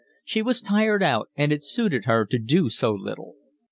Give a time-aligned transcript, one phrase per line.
[0.25, 3.35] She was tired out, and it suited her to do so little.